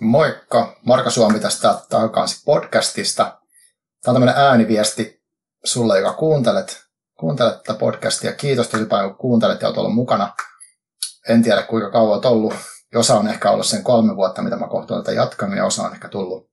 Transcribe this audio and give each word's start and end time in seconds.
Moikka, 0.00 0.76
Marka 0.82 1.10
Suomi 1.10 1.40
tästä 1.40 1.80
takaisin 1.88 2.42
podcastista. 2.44 3.24
Tämä 3.24 4.12
on 4.12 4.14
tämmöinen 4.14 4.42
ääniviesti 4.42 5.22
sulle, 5.64 5.98
joka 5.98 6.12
kuuntelet, 6.12 6.82
kuuntelet 7.18 7.62
tätä 7.62 7.78
podcastia. 7.78 8.32
Kiitos 8.32 8.68
tosi 8.68 8.84
paljon, 8.84 9.10
kun 9.10 9.18
kuuntelet 9.18 9.62
ja 9.62 9.68
olet 9.68 9.78
ollut 9.78 9.94
mukana. 9.94 10.34
En 11.28 11.42
tiedä, 11.42 11.62
kuinka 11.62 11.90
kauan 11.90 12.12
olet 12.12 12.24
ollut. 12.24 12.54
Osa 12.94 13.14
on 13.14 13.28
ehkä 13.28 13.50
ollut 13.50 13.66
sen 13.66 13.82
kolme 13.82 14.16
vuotta, 14.16 14.42
mitä 14.42 14.56
mä 14.56 14.68
kohta 14.68 14.96
tätä 14.96 15.12
jatkanut, 15.12 15.56
ja 15.56 15.64
osa 15.64 15.82
on 15.82 15.92
ehkä 15.92 16.08
tullut 16.08 16.50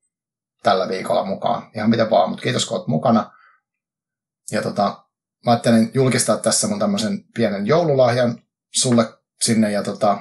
tällä 0.64 0.88
viikolla 0.88 1.26
mukaan. 1.26 1.72
Ihan 1.76 1.90
miten 1.90 2.10
vaan, 2.10 2.30
mutta 2.30 2.44
kiitos, 2.44 2.66
kun 2.66 2.78
olet 2.78 2.88
mukana. 2.88 3.32
Ja 4.52 4.62
tota, 4.62 5.04
mä 5.46 5.52
ajattelin 5.52 5.92
julkistaa 5.94 6.38
tässä 6.38 6.68
mun 6.68 6.80
tämmöisen 6.80 7.24
pienen 7.36 7.68
joululahjan 7.68 8.42
sulle 8.74 9.06
sinne, 9.42 9.72
ja 9.72 9.84
tota, 9.84 10.18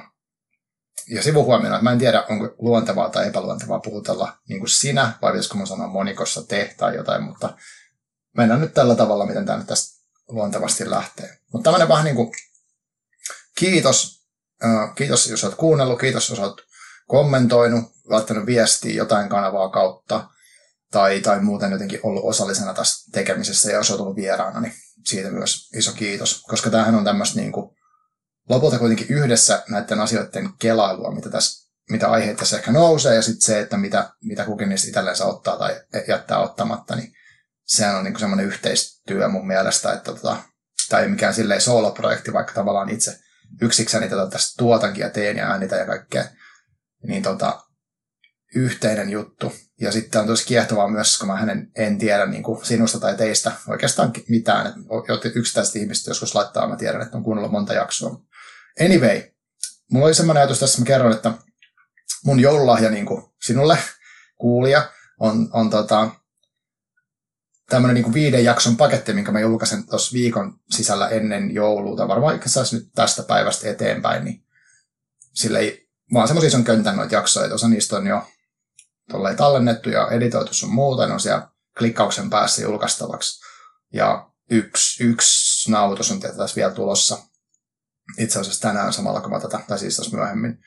ja 1.07 1.23
sivuhuomiona, 1.23 1.75
että 1.75 1.83
mä 1.83 1.91
en 1.91 1.99
tiedä, 1.99 2.25
onko 2.29 2.55
luontevaa 2.59 3.09
tai 3.09 3.27
epäluontevaa 3.27 3.79
puhutella 3.79 4.37
niin 4.49 4.59
kuin 4.59 4.69
sinä, 4.69 5.13
vai 5.21 5.31
pitäisikö 5.31 5.57
mä 5.57 5.65
sanoa 5.65 5.87
monikossa 5.87 6.43
te 6.43 6.75
tai 6.77 6.95
jotain, 6.95 7.23
mutta 7.23 7.57
mennään 8.37 8.61
nyt 8.61 8.73
tällä 8.73 8.95
tavalla, 8.95 9.25
miten 9.25 9.45
tämä 9.45 9.57
nyt 9.57 9.67
tästä 9.67 10.01
luontevasti 10.27 10.89
lähtee. 10.89 11.37
Mutta 11.53 11.63
tämmöinen 11.63 11.89
vähän 11.89 12.05
niin 12.05 12.15
kuin 12.15 12.31
kiitos, 13.57 14.25
kiitos 14.95 15.27
jos 15.27 15.43
olet 15.43 15.55
kuunnellut, 15.55 15.99
kiitos 15.99 16.29
jos 16.29 16.39
olet 16.39 16.57
kommentoinut, 17.07 17.83
laittanut 18.05 18.45
viestiä 18.45 18.95
jotain 18.95 19.29
kanavaa 19.29 19.69
kautta, 19.69 20.29
tai, 20.91 21.19
tai 21.19 21.41
muuten 21.41 21.71
jotenkin 21.71 21.99
ollut 22.03 22.23
osallisena 22.25 22.73
tässä 22.73 23.11
tekemisessä 23.11 23.71
ja 23.71 23.77
jos 23.77 23.91
olet 23.91 24.01
ollut 24.01 24.15
vieraana, 24.15 24.61
niin 24.61 24.73
siitä 25.05 25.31
myös 25.31 25.69
iso 25.75 25.91
kiitos, 25.91 26.43
koska 26.47 26.69
tämähän 26.69 26.95
on 26.95 27.03
tämmöistä 27.03 27.39
niin 27.39 27.51
kuin 27.51 27.75
lopulta 28.51 28.79
kuitenkin 28.79 29.07
yhdessä 29.09 29.63
näiden 29.69 29.99
asioiden 29.99 30.49
kelailua, 30.59 31.15
mitä, 31.15 31.29
tässä, 31.29 31.71
mitä 31.89 32.07
aiheita 32.07 32.39
tässä 32.39 32.57
ehkä 32.57 32.71
nousee, 32.71 33.15
ja 33.15 33.21
sitten 33.21 33.41
se, 33.41 33.59
että 33.59 33.77
mitä, 33.77 34.09
mitä 34.23 34.45
kukin 34.45 34.69
niistä 34.69 34.87
itsellensä 34.87 35.25
ottaa 35.25 35.57
tai 35.57 35.81
jättää 36.07 36.39
ottamatta, 36.39 36.95
niin 36.95 37.13
sehän 37.65 37.95
on 37.95 38.03
niin 38.03 38.19
semmoinen 38.19 38.45
yhteistyö 38.45 39.27
mun 39.27 39.47
mielestä, 39.47 39.93
että 39.93 40.11
tota, 40.11 40.37
tai 40.89 41.07
mikään 41.07 41.33
silleen 41.33 41.61
solo-projekti, 41.61 42.33
vaikka 42.33 42.53
tavallaan 42.53 42.89
itse 42.89 43.19
yksikseni 43.61 44.09
tätä 44.09 44.27
tästä 44.29 44.53
tuotankin 44.57 45.01
ja 45.01 45.09
teen 45.09 45.37
ja 45.37 45.51
äänitä 45.51 45.75
ja 45.75 45.85
kaikkea, 45.85 46.23
niin 47.07 47.23
tota, 47.23 47.63
yhteinen 48.55 49.09
juttu. 49.09 49.53
Ja 49.81 49.91
sitten 49.91 50.21
on 50.21 50.27
tosi 50.27 50.45
kiehtovaa 50.45 50.87
myös, 50.87 51.17
kun 51.17 51.27
mä 51.27 51.35
hänen 51.35 51.71
en 51.75 51.97
tiedä 51.97 52.25
niin 52.25 52.43
kuin 52.43 52.65
sinusta 52.65 52.99
tai 52.99 53.17
teistä 53.17 53.51
oikeastaan 53.67 54.13
mitään. 54.29 54.67
Että 54.67 55.29
yksittäiset 55.35 55.75
ihmiset 55.75 56.07
joskus 56.07 56.35
laittaa, 56.35 56.67
mä 56.67 56.75
tiedän, 56.75 57.01
että 57.01 57.17
on 57.17 57.23
kuunnellut 57.23 57.51
monta 57.51 57.73
jaksoa. 57.73 58.21
Anyway, 58.79 59.21
mulla 59.91 60.05
oli 60.05 60.13
semmoinen 60.13 60.41
ajatus 60.41 60.59
tässä, 60.59 60.79
mä 60.79 60.85
kerron, 60.85 61.11
että 61.11 61.33
mun 62.25 62.39
joululahja 62.39 62.89
niin 62.89 63.05
kuin 63.05 63.23
sinulle, 63.41 63.77
kuulija, 64.37 64.89
on, 65.19 65.49
on 65.53 65.69
tota, 65.69 66.09
tämmöinen 67.69 68.03
niin 68.03 68.13
viiden 68.13 68.43
jakson 68.43 68.77
paketti, 68.77 69.13
minkä 69.13 69.31
mä 69.31 69.39
julkaisen 69.39 69.87
tuossa 69.87 70.13
viikon 70.13 70.59
sisällä 70.69 71.09
ennen 71.09 71.53
joulua, 71.53 71.97
tai 71.97 72.07
varmaan 72.07 72.41
saisi 72.45 72.75
nyt 72.75 72.89
tästä 72.95 73.23
päivästä 73.23 73.69
eteenpäin, 73.69 74.25
niin 74.25 74.43
sille 75.33 75.59
ei, 75.59 75.89
vaan 76.13 76.27
semmoisia 76.27 76.47
ison 76.47 76.63
köntän 76.63 76.95
noita 76.95 77.15
jaksoja, 77.15 77.45
että 77.45 77.55
osa 77.55 77.67
niistä 77.67 77.95
on 77.95 78.07
jo 78.07 78.27
tallennettu 79.37 79.89
ja 79.89 80.07
editoitu 80.11 80.53
sun 80.53 80.73
muuta, 80.73 81.07
ne 81.07 81.13
on 81.13 81.19
siellä 81.19 81.47
klikkauksen 81.77 82.29
päässä 82.29 82.61
julkaistavaksi. 82.61 83.41
Ja 83.93 84.29
yksi, 84.49 85.03
yksi 85.03 85.71
nautus 85.71 86.11
on 86.11 86.19
tässä 86.19 86.55
vielä 86.55 86.71
tulossa 86.71 87.17
itse 88.17 88.39
asiassa 88.39 88.67
tänään 88.67 88.93
samalla, 88.93 89.21
kun 89.21 89.31
mä 89.31 89.39
tätä, 89.39 89.59
tai 89.67 89.79
siis 89.79 90.13
myöhemmin. 90.13 90.57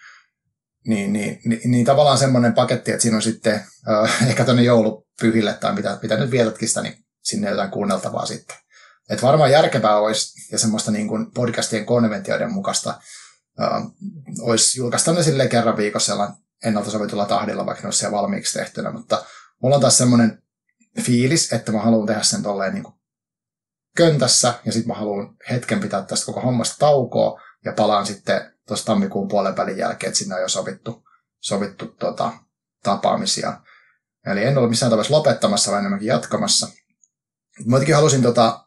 Niin, 0.87 1.13
niin, 1.13 1.41
niin, 1.45 1.61
niin 1.71 1.87
tavallaan 1.87 2.19
semmoinen 2.19 2.55
paketti, 2.55 2.91
että 2.91 3.03
siinä 3.03 3.17
on 3.17 3.23
sitten 3.23 3.65
äh, 3.89 4.29
ehkä 4.29 4.45
tuonne 4.45 4.63
joulupyhille 4.63 5.55
tai 5.55 5.75
mitä, 5.75 5.99
mitä 6.03 6.17
nyt 6.17 6.31
vietätkin 6.31 6.69
sitä, 6.69 6.83
niin 6.83 7.05
sinne 7.23 7.51
jotain 7.51 7.71
kuunneltavaa 7.71 8.27
sitten. 8.27 8.57
Et 9.11 9.23
varmaan 9.23 9.51
järkevää 9.51 9.97
olisi, 9.97 10.53
ja 10.53 10.59
semmoista 10.59 10.91
niin 10.91 11.09
kuin 11.09 11.31
podcastien 11.31 11.87
konventioiden 11.87 12.53
mukaista, 12.53 13.00
äh, 13.62 13.83
olisi 14.41 14.78
julkaista 14.78 15.12
ne 15.12 15.23
silleen 15.23 15.49
kerran 15.49 15.77
viikossa 15.77 16.34
ennalta 16.65 16.91
sovitulla 16.91 17.27
tahdilla, 17.27 17.67
vaikka 17.67 17.83
ne 17.83 17.87
olisi 17.87 17.99
siellä 17.99 18.17
valmiiksi 18.17 18.59
tehtynä, 18.59 18.93
mutta 18.93 19.25
mulla 19.62 19.75
on 19.75 19.81
taas 19.81 19.99
semmoinen 19.99 20.43
fiilis, 21.00 21.53
että 21.53 21.73
mä 21.73 21.81
haluan 21.81 22.06
tehdä 22.06 22.23
sen 22.23 22.43
tolleen 22.43 22.75
niin 22.75 22.84
kuin 22.84 22.94
köntässä 23.97 24.55
ja 24.65 24.72
sitten 24.72 24.88
mä 24.88 24.94
haluan 24.94 25.37
hetken 25.50 25.81
pitää 25.81 26.03
tästä 26.03 26.27
koko 26.27 26.41
hommasta 26.41 26.77
taukoa 26.78 27.41
ja 27.65 27.72
palaan 27.72 28.06
sitten 28.06 28.55
tuossa 28.66 28.87
tammikuun 28.87 29.28
puolen 29.28 29.56
välin 29.56 29.78
jälkeen, 29.78 30.09
että 30.09 30.19
sinne 30.19 30.34
on 30.34 30.41
jo 30.41 30.49
sovittu, 30.49 31.05
sovittu 31.41 31.87
tota, 31.87 32.32
tapaamisia. 32.82 33.60
Eli 34.27 34.44
en 34.44 34.59
ole 34.59 34.69
missään 34.69 34.91
tapauksessa 34.91 35.16
lopettamassa, 35.16 35.71
vaan 35.71 35.81
enemmänkin 35.81 36.09
jatkamassa. 36.09 36.69
Mä 37.66 37.77
jotenkin 37.77 37.94
halusin 37.94 38.22
tota, 38.22 38.66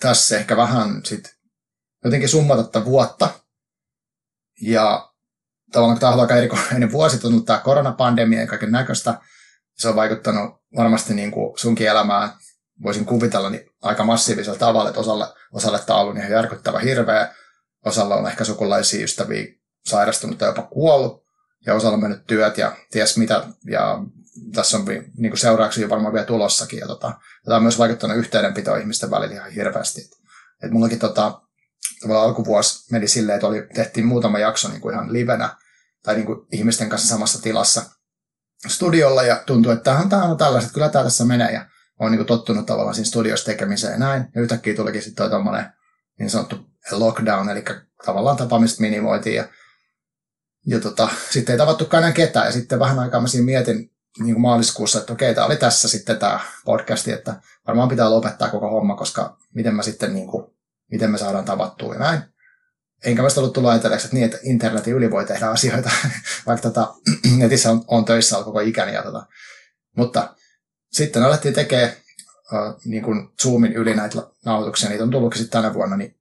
tässä 0.00 0.38
ehkä 0.38 0.56
vähän 0.56 1.00
sit 1.04 1.36
jotenkin 2.04 2.28
summata 2.28 2.62
tätä 2.62 2.84
vuotta. 2.84 3.30
Ja 4.62 5.12
tavallaan 5.72 5.96
kun 5.96 6.00
tämä 6.00 6.12
on 6.12 6.20
aika 6.20 6.36
erikoinen 6.36 6.92
vuosi, 6.96 7.26
on 7.26 7.44
tämä 7.44 7.58
koronapandemia 7.58 8.40
ja 8.40 8.46
kaiken 8.46 8.72
näköistä. 8.72 9.20
Se 9.78 9.88
on 9.88 9.96
vaikuttanut 9.96 10.60
varmasti 10.76 11.14
niin 11.14 11.30
kuin 11.30 11.58
sunkin 11.58 11.88
elämään 11.88 12.32
voisin 12.82 13.04
kuvitella 13.04 13.50
niin 13.50 13.70
aika 13.82 14.04
massiivisella 14.04 14.58
tavalla, 14.58 14.88
että 14.88 15.00
osalle, 15.00 15.26
osalle 15.52 15.78
tämä 15.78 15.98
on 15.98 16.02
ollut 16.02 16.16
ihan 16.16 16.30
järkyttävä 16.30 16.78
hirveä, 16.78 17.34
osalla 17.84 18.16
on 18.16 18.26
ehkä 18.26 18.44
sukulaisia 18.44 19.04
ystäviä 19.04 19.44
sairastunut 19.86 20.38
tai 20.38 20.48
jopa 20.48 20.62
kuollut, 20.62 21.24
ja 21.66 21.74
osalla 21.74 21.94
on 21.94 22.00
mennyt 22.00 22.26
työt 22.26 22.58
ja 22.58 22.76
ties 22.90 23.16
mitä, 23.16 23.44
ja 23.70 23.98
tässä 24.54 24.76
on 24.76 24.84
niin 24.86 25.30
kuin 25.30 25.38
seurauksia 25.38 25.88
varmaan 25.88 26.14
vielä 26.14 26.26
tulossakin, 26.26 26.78
ja 26.78 26.86
tota, 26.86 27.12
tämä 27.44 27.56
on 27.56 27.62
myös 27.62 27.78
vaikuttanut 27.78 28.16
yhteydenpitoa 28.16 28.76
ihmisten 28.76 29.10
välillä 29.10 29.34
ihan 29.34 29.50
hirveästi. 29.50 30.00
Et, 30.00 30.10
et 30.62 30.70
mullakin 30.70 30.98
tota, 30.98 31.40
alkuvuosi 32.08 32.92
meni 32.92 33.08
silleen, 33.08 33.36
että 33.36 33.46
oli, 33.46 33.66
tehtiin 33.74 34.06
muutama 34.06 34.38
jakso 34.38 34.68
niin 34.68 34.80
kuin 34.80 34.94
ihan 34.94 35.12
livenä, 35.12 35.56
tai 36.02 36.14
niin 36.14 36.26
kuin 36.26 36.38
ihmisten 36.52 36.88
kanssa 36.88 37.08
samassa 37.08 37.42
tilassa 37.42 37.82
studiolla, 38.68 39.22
ja 39.22 39.42
tuntui, 39.46 39.72
että 39.72 39.84
tämähän 40.08 40.30
on 40.30 40.36
tällaiset, 40.36 40.72
kyllä 40.72 40.88
tämä 40.88 41.04
tässä 41.04 41.24
menee, 41.24 41.52
ja 41.52 41.66
on 42.00 42.12
niin 42.12 42.26
tottunut 42.26 42.66
tavallaan 42.66 42.94
siinä 42.94 43.08
studiossa 43.08 43.46
tekemiseen 43.46 43.92
ja 43.92 43.98
näin. 43.98 44.24
Ja 44.34 44.42
yhtäkkiä 44.42 44.74
tulikin 44.74 45.02
sitten 45.02 45.30
toi 45.30 45.42
niin 46.18 46.30
sanottu 46.30 46.56
lockdown, 46.90 47.48
eli 47.48 47.64
tavallaan 48.04 48.36
tapaamista 48.36 48.80
minimoitiin 48.80 49.36
ja, 49.36 49.48
ja 50.66 50.80
tota, 50.80 51.08
sitten 51.30 51.52
ei 51.52 51.58
tavattukaan 51.58 52.02
enää 52.02 52.12
ketään. 52.12 52.46
Ja 52.46 52.52
sitten 52.52 52.78
vähän 52.78 52.98
aikaa 52.98 53.20
mä 53.20 53.28
siinä 53.28 53.44
mietin 53.44 53.90
niin 54.18 54.34
kuin 54.34 54.42
maaliskuussa, 54.42 54.98
että 54.98 55.12
okei, 55.12 55.34
tämä 55.34 55.46
oli 55.46 55.56
tässä 55.56 55.88
sitten 55.88 56.18
tämä 56.18 56.40
podcasti, 56.64 57.12
että 57.12 57.34
varmaan 57.66 57.88
pitää 57.88 58.10
lopettaa 58.10 58.50
koko 58.50 58.70
homma, 58.70 58.96
koska 58.96 59.36
miten 59.54 59.74
mä 59.74 59.82
sitten 59.82 60.14
niin 60.14 60.26
kuin, 60.26 60.46
miten 60.90 61.10
me 61.10 61.18
saadaan 61.18 61.44
tavattua 61.44 61.94
ja 61.94 62.00
näin. 62.00 62.20
Enkä 63.04 63.22
mä 63.22 63.28
sitä 63.28 63.40
ollut 63.40 63.52
tullut 63.52 63.70
ajatelleeksi, 63.70 64.06
että 64.06 64.16
niin, 64.16 64.24
että 64.24 64.38
internetin 64.42 64.94
yli 64.94 65.10
voi 65.10 65.24
tehdä 65.24 65.46
asioita, 65.46 65.90
vaikka 66.46 66.70
tota, 66.70 66.94
netissä 67.36 67.70
on, 67.70 67.84
on 67.86 68.04
töissä 68.04 68.36
ollut 68.36 68.44
koko 68.44 68.60
ikäni. 68.60 68.94
Ja 68.94 69.02
tota. 69.02 69.26
Mutta 69.96 70.34
sitten 70.92 71.22
alettiin 71.22 71.54
tekemään 71.54 71.92
niin 72.84 73.02
kuin 73.02 73.28
Zoomin 73.42 73.72
yli 73.72 73.94
näitä 73.94 74.22
nauhoituksia. 74.44 74.88
Niitä 74.88 75.04
on 75.04 75.10
tullutkin 75.10 75.42
sitten 75.42 75.62
tänä 75.62 75.74
vuonna, 75.74 75.96
niin 75.96 76.20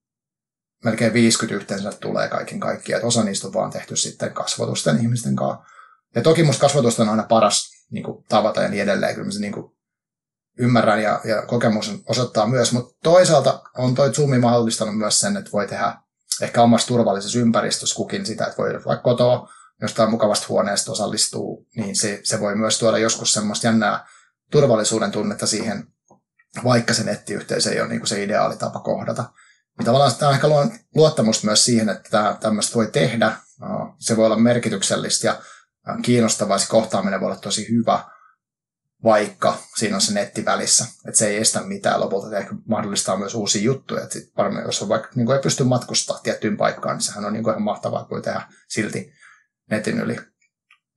melkein 0.83 1.13
50 1.13 1.55
yhteensä 1.55 1.91
tulee 1.91 2.27
kaiken 2.27 2.59
kaikkiaan. 2.59 3.05
Osa 3.05 3.23
niistä 3.23 3.47
on 3.47 3.53
vaan 3.53 3.71
tehty 3.71 3.95
sitten 3.95 4.33
kasvotusten 4.33 4.99
ihmisten 4.99 5.35
kanssa. 5.35 5.63
Ja 6.15 6.21
toki 6.21 6.43
musta 6.43 6.61
kasvotusta 6.61 7.03
on 7.03 7.09
aina 7.09 7.23
paras 7.23 7.69
niin 7.91 8.03
kuin, 8.03 8.23
tavata 8.29 8.61
ja 8.61 8.69
niin 8.69 8.83
edelleen. 8.83 9.15
Kyllä 9.15 9.25
mä 9.25 9.31
se 9.31 9.39
niin 9.39 9.53
kuin, 9.53 9.71
ymmärrän 10.59 11.03
ja, 11.03 11.21
ja 11.23 11.41
kokemus 11.41 11.91
osoittaa 12.05 12.47
myös, 12.47 12.71
mutta 12.71 12.97
toisaalta 13.03 13.61
on 13.77 13.95
toi 13.95 14.11
Zoomi 14.11 14.39
mahdollistanut 14.39 14.97
myös 14.97 15.19
sen, 15.19 15.37
että 15.37 15.51
voi 15.51 15.67
tehdä 15.67 15.93
ehkä 16.41 16.61
omassa 16.61 16.87
turvallisessa 16.87 17.39
ympäristössä 17.39 17.95
kukin 17.95 18.25
sitä, 18.25 18.45
että 18.45 18.57
voi 18.57 18.73
vaikka 18.73 19.03
kotoa 19.03 19.49
jostain 19.81 20.09
mukavasta 20.09 20.45
huoneesta 20.49 20.91
osallistuu, 20.91 21.67
niin 21.75 21.95
se, 21.95 22.19
se 22.23 22.39
voi 22.39 22.55
myös 22.55 22.79
tuoda 22.79 22.97
joskus 22.97 23.33
semmoista 23.33 23.67
jännää 23.67 24.07
turvallisuuden 24.51 25.11
tunnetta 25.11 25.47
siihen, 25.47 25.87
vaikka 26.63 26.93
se 26.93 27.03
nettiyhteys 27.03 27.67
ei 27.67 27.79
ole 27.79 27.89
niin 27.89 27.99
kuin 27.99 28.07
se 28.07 28.23
ideaali 28.23 28.57
tapa 28.57 28.79
kohdata. 28.79 29.25
Ja 29.79 29.85
tavallaan 29.85 30.15
tämä 30.15 30.29
on 30.29 30.35
ehkä 30.35 30.47
luottamus 30.95 31.43
myös 31.43 31.65
siihen, 31.65 31.89
että 31.89 32.37
tämmöistä 32.39 32.75
voi 32.75 32.87
tehdä. 32.87 33.37
Se 33.99 34.17
voi 34.17 34.25
olla 34.25 34.39
merkityksellistä 34.39 35.27
ja 35.27 35.41
kiinnostavaa, 36.01 36.57
se 36.57 36.67
kohtaaminen 36.67 37.19
voi 37.19 37.27
olla 37.27 37.39
tosi 37.39 37.69
hyvä, 37.69 38.03
vaikka 39.03 39.57
siinä 39.77 39.95
on 39.95 40.01
se 40.01 40.13
netti 40.13 40.45
välissä. 40.45 40.85
Että 41.07 41.17
se 41.17 41.27
ei 41.27 41.37
estä 41.37 41.61
mitään 41.63 41.99
lopulta, 41.99 42.37
ehkä 42.37 42.55
mahdollistaa 42.67 43.17
myös 43.17 43.35
uusia 43.35 43.61
juttuja. 43.61 44.03
Että 44.03 44.19
varmaan, 44.37 44.65
jos 44.65 44.81
on 44.81 44.89
vaikka 44.89 45.09
niin 45.15 45.31
ei 45.31 45.39
pysty 45.39 45.63
matkustaa 45.63 46.19
tiettyyn 46.23 46.57
paikkaan, 46.57 46.95
niin 46.95 47.03
sehän 47.03 47.25
on 47.25 47.33
niin 47.33 47.49
ihan 47.49 47.61
mahtavaa, 47.61 48.05
kun 48.05 48.21
tehdä 48.21 48.41
silti 48.67 49.13
netin 49.71 49.99
yli. 49.99 50.17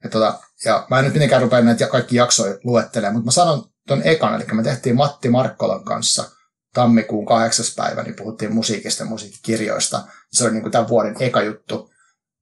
Ja, 0.04 0.10
tota, 0.10 0.40
ja 0.64 0.86
mä 0.90 0.98
en 0.98 1.04
nyt 1.04 1.14
mitenkään 1.14 1.42
rupea 1.42 1.60
näitä 1.60 1.86
kaikki 1.86 2.16
jaksoja 2.16 2.58
luettelemaan, 2.64 3.14
mutta 3.14 3.24
mä 3.24 3.30
sanon 3.30 3.64
ton 3.86 4.02
ekan, 4.04 4.34
eli 4.34 4.44
me 4.52 4.62
tehtiin 4.62 4.96
Matti 4.96 5.28
Markkolan 5.28 5.84
kanssa 5.84 6.30
tammikuun 6.74 7.26
kahdeksas 7.26 7.74
päivä, 7.74 8.02
niin 8.02 8.16
puhuttiin 8.16 8.54
musiikista 8.54 9.02
ja 9.02 9.08
musiikkikirjoista. 9.08 10.02
Se 10.32 10.44
oli 10.44 10.52
niin 10.52 10.62
kuin 10.62 10.72
tämän 10.72 10.88
vuoden 10.88 11.16
eka 11.20 11.42
juttu. 11.42 11.90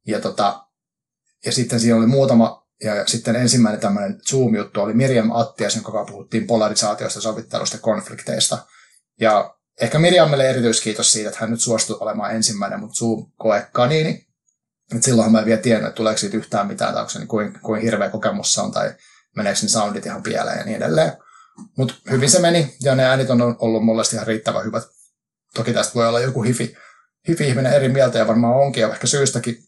Ja, 0.07 0.21
tota, 0.21 0.65
ja 1.47 1.53
sitten 1.53 1.81
siinä 1.81 1.97
oli 1.97 2.07
muutama 2.07 2.67
ja 2.85 3.07
sitten 3.07 3.37
ensimmäinen 3.37 3.81
tämmöinen 3.81 4.21
Zoom-juttu 4.31 4.81
oli 4.81 4.95
Miriam 4.95 5.31
Attias, 5.31 5.75
jonka 5.75 5.93
kanssa 5.93 6.13
puhuttiin 6.13 6.47
polarisaatiosta, 6.47 7.21
sovittelusta 7.21 7.77
ja 7.77 7.81
konflikteista. 7.81 8.59
Ja 9.21 9.55
ehkä 9.81 9.99
Miriamille 9.99 10.51
erityiskiitos 10.51 11.13
siitä, 11.13 11.29
että 11.29 11.41
hän 11.41 11.51
nyt 11.51 11.61
suostui 11.61 11.97
olemaan 12.01 12.35
ensimmäinen, 12.35 12.81
mutta 12.81 12.95
Zoom-koe 12.99 13.67
kaniini. 13.73 14.27
Et 14.97 15.03
silloinhan 15.03 15.33
mä 15.33 15.39
en 15.39 15.47
vielä 15.47 15.61
tiennyt, 15.61 15.89
että 15.89 15.97
tuleeko 15.97 16.19
siitä 16.19 16.37
yhtään 16.37 16.67
mitään, 16.67 16.93
tai 16.93 17.01
onko 17.01 17.11
se 17.11 17.19
niin 17.19 17.29
kuin, 17.29 17.61
kuin 17.61 17.83
hirveä 17.83 18.11
kokemus 18.11 18.59
on, 18.59 18.73
tai 18.73 18.95
meneekö 19.37 19.59
ne 19.63 19.69
soundit 19.69 20.07
ihan 20.07 20.23
pieleen 20.23 20.59
ja 20.59 20.65
niin 20.65 20.77
edelleen. 20.77 21.13
Mutta 21.77 21.95
hyvin 22.11 22.31
se 22.31 22.39
meni, 22.39 22.77
ja 22.83 22.95
ne 22.95 23.05
äänit 23.05 23.31
on 23.31 23.57
ollut 23.59 23.85
mulle 23.85 24.03
ihan 24.13 24.27
riittävän 24.27 24.65
hyvät. 24.65 24.85
Toki 25.55 25.73
tästä 25.73 25.95
voi 25.95 26.09
olla 26.09 26.21
joku 26.21 26.43
hifi, 26.43 26.77
hifi-ihminen 27.29 27.73
eri 27.73 27.89
mieltä, 27.89 28.19
ja 28.19 28.27
varmaan 28.27 28.57
onkin, 28.57 28.81
ja 28.81 28.89
ehkä 28.89 29.07
syystäkin. 29.07 29.59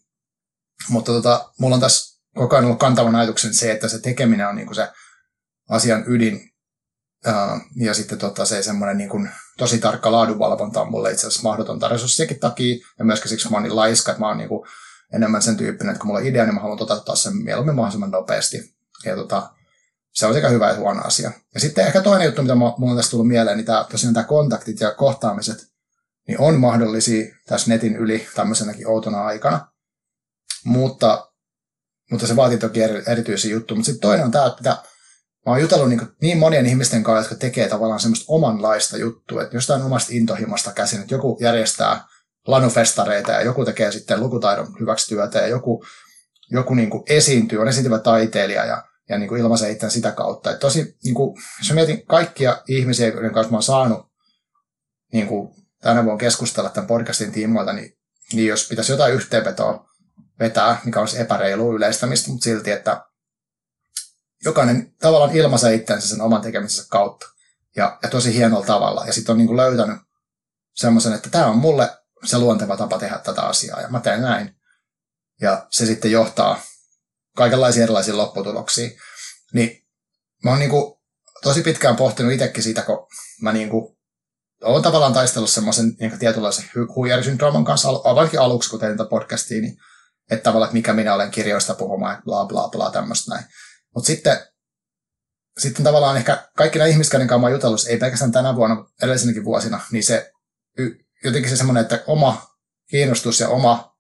Mutta 0.89 1.13
tota, 1.13 1.53
mulla 1.59 1.75
on 1.75 1.81
tässä 1.81 2.21
koko 2.35 2.57
ajan 2.57 2.65
ollut 2.65 2.79
kantavan 2.79 3.15
ajatuksen 3.15 3.55
se, 3.55 3.73
että 3.73 3.89
se 3.89 3.99
tekeminen 3.99 4.49
on 4.49 4.57
niinku 4.57 4.75
se 4.75 4.89
asian 5.69 6.05
ydin, 6.07 6.53
ja 7.77 7.95
sitten 7.95 8.19
tota, 8.19 8.45
se 8.45 8.63
semmoinen 8.63 8.99
niinku 8.99 9.27
tosi 9.59 9.79
tarkka 9.79 10.13
laadunvalvonta 10.13 10.81
on 10.81 10.91
mulle 10.91 11.13
itse 11.13 11.27
asiassa 11.27 11.49
mahdotonta 11.49 11.89
resurssiakin 11.89 12.41
takia, 12.41 12.77
ja 12.99 13.05
myöskin 13.05 13.29
siksi 13.29 13.51
mä 13.51 13.57
oon 13.57 13.63
niin 13.63 13.77
laiska, 13.77 14.13
että 14.13 14.21
mä 14.21 14.29
oon 14.29 14.39
niinku 14.39 14.67
enemmän 15.13 15.43
sen 15.43 15.57
tyyppinen, 15.57 15.93
että 15.93 16.01
kun 16.01 16.07
mulla 16.07 16.21
on 16.21 16.27
idea, 16.27 16.45
niin 16.45 16.55
mä 16.55 16.61
haluan 16.61 16.79
toteuttaa 16.79 17.17
sen 17.17 17.37
mieluummin 17.37 17.75
mahdollisimman 17.75 18.11
nopeasti. 18.11 18.75
Ja 19.05 19.17
tota, 19.17 19.51
se 20.13 20.27
on 20.27 20.35
sekä 20.35 20.49
hyvä 20.49 20.69
että 20.69 20.81
huono 20.81 21.03
asia. 21.05 21.33
Ja 21.55 21.61
sitten 21.61 21.87
ehkä 21.87 22.01
toinen 22.01 22.27
juttu, 22.27 22.43
mitä 22.43 22.55
mulla 22.55 22.75
on 22.81 22.97
tässä 22.97 23.11
tullut 23.11 23.29
mieleen, 23.29 23.57
niin 23.57 23.67
tämä, 23.67 23.87
tosiaan 23.91 24.15
tämä 24.15 24.25
kontaktit 24.25 24.81
ja 24.81 24.95
kohtaamiset, 24.95 25.67
niin 26.29 26.41
on 26.41 26.61
mahdollisia 26.61 27.35
tässä 27.47 27.71
netin 27.71 27.97
yli 27.97 28.27
tämmöisenäkin 28.35 28.89
outona 28.89 29.25
aikana. 29.25 29.67
Mutta, 30.65 31.31
mutta 32.11 32.27
se 32.27 32.37
vaatii 32.37 32.59
toki 32.59 32.83
eri, 32.83 33.03
erityisiä 33.07 33.53
juttuja. 33.53 33.77
Mutta 33.77 33.87
sitten 33.87 34.09
toinen 34.09 34.25
on 34.25 34.31
tämä, 34.31 34.47
että 34.47 34.71
mä 35.47 35.53
oon 35.53 35.61
jutellut 35.61 35.89
niin, 35.89 36.09
niin 36.21 36.39
monien 36.39 36.67
ihmisten 36.67 37.03
kanssa, 37.03 37.21
jotka 37.21 37.41
tekee 37.41 37.69
tavallaan 37.69 38.01
semmoista 38.01 38.25
omanlaista 38.29 38.97
juttua, 38.97 39.43
että 39.43 39.57
jostain 39.57 39.83
omasta 39.83 40.13
intohimosta 40.13 40.73
käsin, 40.73 41.01
että 41.01 41.15
joku 41.15 41.39
järjestää 41.41 42.05
lanufestareita 42.47 43.33
ja 43.33 43.43
joku 43.43 43.65
tekee 43.65 43.93
sitten 43.93 44.21
lukutaidon 44.21 44.67
hyväksi 44.81 45.09
työtä 45.09 45.39
ja 45.39 45.47
joku, 45.47 45.85
joku 46.51 46.75
niin 46.75 46.91
kuin 46.91 47.03
esiintyy, 47.09 47.59
on 47.59 47.69
esiintyvä 47.69 47.99
taiteilija 47.99 48.65
ja, 48.65 48.85
ja 49.09 49.19
niin 49.19 49.29
kuin 49.29 49.41
ilmaisee 49.41 49.79
sitä 49.89 50.13
kautta. 50.13 50.51
Et 50.51 50.59
tosi, 50.59 50.97
niin 51.05 51.15
kuin, 51.15 51.43
jos 51.59 51.73
mietin 51.73 52.07
kaikkia 52.07 52.63
ihmisiä, 52.69 53.09
joiden 53.09 53.33
kanssa 53.33 53.51
mä 53.51 53.57
oon 53.57 53.63
saanut 53.63 54.07
niin 55.13 55.27
kuin 55.27 55.55
tänä 55.81 56.05
vuonna 56.05 56.19
keskustella 56.19 56.71
tämän 56.71 56.87
podcastin 56.87 57.33
tiimoilta, 57.33 57.73
niin, 57.73 57.99
niin 58.33 58.49
jos 58.49 58.69
pitäisi 58.69 58.93
jotain 58.93 59.15
yhteenvetoa 59.15 59.87
vetää, 60.41 60.81
mikä 60.85 61.01
olisi 61.01 61.21
epäreilu 61.21 61.77
yleistämistä, 61.77 62.31
mutta 62.31 62.45
silti, 62.45 62.71
että 62.71 63.05
jokainen 64.45 64.95
tavallaan 65.01 65.37
ilmaisee 65.37 65.75
itsensä 65.75 66.09
sen 66.09 66.21
oman 66.21 66.41
tekemisensä 66.41 66.89
kautta 66.91 67.27
ja, 67.77 67.99
ja 68.03 68.09
tosi 68.09 68.35
hienolla 68.35 68.67
tavalla. 68.67 69.07
Ja 69.07 69.13
sitten 69.13 69.33
on 69.33 69.39
niin 69.39 69.47
kuin 69.47 69.57
löytänyt 69.57 69.97
semmoisen, 70.75 71.13
että 71.13 71.31
tämä 71.31 71.47
on 71.47 71.59
mulle 71.59 71.91
se 72.25 72.39
luonteva 72.39 72.77
tapa 72.77 72.99
tehdä 72.99 73.19
tätä 73.19 73.43
asiaa 73.43 73.81
ja 73.81 73.89
mä 73.89 74.01
teen 74.01 74.23
näin. 74.23 74.57
Ja 75.41 75.67
se 75.71 75.87
sitten 75.87 76.11
johtaa 76.11 76.61
kaikenlaisiin 77.37 77.83
erilaisiin 77.83 78.17
lopputuloksiin. 78.17 78.99
Niin 79.53 79.87
mä 80.45 80.51
oon 80.51 80.59
niinku 80.59 81.03
tosi 81.43 81.63
pitkään 81.63 81.97
pohtinut 81.97 82.33
itsekin 82.33 82.63
siitä, 82.63 82.83
kun 82.83 83.07
mä 83.41 83.53
niinku 83.53 83.99
oon 84.65 84.83
tavallaan 84.83 85.13
taistellut 85.13 85.51
semmoisen 85.51 85.97
niinku 86.01 86.19
tietynlaisen 86.19 86.65
huijarisyndrooman 86.95 87.65
kanssa, 87.65 87.89
ainakin 87.89 88.41
aluksi, 88.41 88.71
kun 88.71 88.81
tein 88.81 88.97
tätä 88.97 89.11
podcastia, 89.11 89.61
niin 89.61 89.77
että 90.31 90.43
tavallaan, 90.43 90.69
että 90.69 90.77
mikä 90.77 90.93
minä 90.93 91.15
olen 91.15 91.31
kirjoista 91.31 91.75
puhumaan, 91.75 92.23
bla 92.25 92.45
bla 92.45 92.69
bla, 92.69 92.91
tämmöistä 92.91 93.35
näin. 93.35 93.45
Mutta 93.95 94.07
sitten, 94.07 94.39
sitten 95.59 95.85
tavallaan 95.85 96.17
ehkä 96.17 96.49
kaikki 96.57 96.79
nämä 96.79 96.89
ihmiset, 96.89 97.13
joiden 97.13 97.29
kanssa 97.29 97.47
mä 97.47 97.51
jutellut, 97.51 97.81
ei 97.89 97.97
pelkästään 97.97 98.33
tänä 98.33 98.57
vuonna, 98.57 98.85
edellisenäkin 99.03 99.45
vuosina, 99.45 99.81
niin 99.91 100.05
se 100.05 100.33
jotenkin 101.25 101.51
se 101.51 101.57
semmoinen, 101.57 101.83
että 101.83 102.05
oma 102.07 102.47
kiinnostus 102.91 103.41
ja 103.41 103.49
oma 103.49 103.97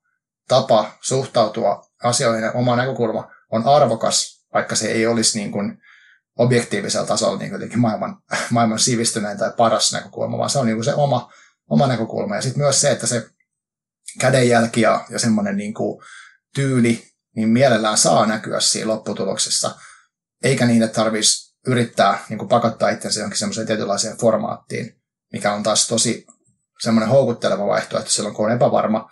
tapa 0.49 0.99
suhtautua 1.01 1.87
asioihin 2.03 2.45
ja 2.45 2.53
oma 2.53 2.77
näkökulma 2.77 3.31
on 3.51 3.67
arvokas, 3.67 4.47
vaikka 4.55 4.77
se 4.77 4.89
ei 4.89 5.07
olisi 5.07 5.39
niin 5.39 5.53
kuin 5.53 5.79
objektiivisella 6.39 7.07
tasolla 7.07 7.39
niin 7.39 7.53
jotenkin 7.53 7.81
maailman, 7.81 8.23
maailman 8.51 8.79
sivistynein 8.79 9.39
tai 9.39 9.53
paras 9.57 9.93
näkökulma, 9.93 10.39
vaan 10.39 10.51
se 10.51 10.59
on 10.59 10.67
niin 10.67 10.77
kuin 10.77 10.85
se 10.85 10.95
oma, 10.95 11.33
oma 11.71 11.87
näkökulma. 11.87 12.37
Ja 12.37 12.43
sitten 12.43 12.63
myös 12.63 12.81
se, 12.81 12.91
että 12.91 13.07
se 13.07 13.27
kädenjälki 14.21 14.81
ja, 14.81 15.05
ja 15.11 15.19
semmoinen 15.19 15.57
niin 15.57 15.75
kuin 15.75 16.03
tyyli, 16.55 17.13
niin 17.37 17.49
mielellään 17.49 17.99
saa 17.99 18.27
näkyä 18.27 18.61
siinä 18.61 18.89
lopputuloksessa, 18.89 19.75
eikä 20.43 20.67
niin, 20.67 20.83
että 20.83 20.95
tarvitsisi 20.95 21.57
yrittää 21.67 22.25
niin 22.29 22.39
kuin 22.39 22.49
pakottaa 22.49 22.89
itsensä 22.89 23.21
johonkin 23.21 23.39
semmoiseen 23.39 23.67
tietynlaiseen 23.67 24.19
formaattiin, 24.19 25.03
mikä 25.33 25.53
on 25.53 25.63
taas 25.63 25.89
tosi 25.89 26.27
semmoinen 26.81 27.11
houkutteleva 27.11 27.67
vaihtoehto 27.67 28.11
silloin, 28.11 28.35
kun 28.35 28.47
on 28.47 28.53
epävarma 28.53 29.11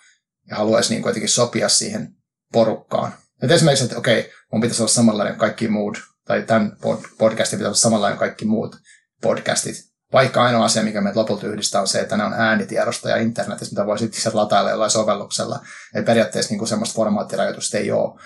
ja 0.50 0.56
haluaisi 0.56 0.94
niin 0.94 1.02
kuitenkin 1.02 1.28
sopia 1.28 1.68
siihen 1.68 2.14
porukkaan. 2.52 3.14
Et 3.42 3.50
esimerkiksi, 3.50 3.84
että 3.84 3.98
okei, 3.98 4.32
mun 4.52 4.60
pitäisi 4.60 4.82
olla 4.82 4.92
samanlainen 4.92 5.34
kuin 5.34 5.40
kaikki 5.40 5.68
muut, 5.68 5.98
tai 6.24 6.42
tämän 6.42 6.76
podcastin 7.18 7.58
pitäisi 7.58 7.66
olla 7.66 7.74
samanlainen 7.74 8.18
kuin 8.18 8.28
kaikki 8.28 8.44
muut 8.44 8.76
podcastit. 9.22 9.76
Vaikka 10.12 10.42
ainoa 10.42 10.64
asia, 10.64 10.82
mikä 10.82 11.00
meitä 11.00 11.18
lopulta 11.18 11.46
yhdistää, 11.46 11.80
on 11.80 11.88
se, 11.88 12.00
että 12.00 12.16
ne 12.16 12.24
on 12.24 12.32
äänitiedosta 12.32 13.10
ja 13.10 13.16
internetissä, 13.16 13.74
mitä 13.74 13.86
voi 13.86 13.98
sitten 13.98 14.30
latailla 14.34 14.70
jollain 14.70 14.90
sovelluksella. 14.90 15.60
Eli 15.94 16.04
periaatteessa 16.04 16.50
niin 16.50 16.58
kuin 16.58 16.68
semmoista 16.68 16.94
formaattirajoitusta 16.94 17.78
ei 17.78 17.92
ole. 17.92 18.20